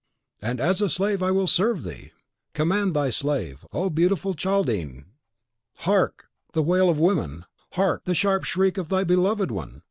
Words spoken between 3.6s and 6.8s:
O beautiful Chaldean! Hark, the